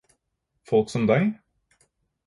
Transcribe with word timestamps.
Folk 0.69 0.89
som 0.95 1.07
deg! 1.13 1.31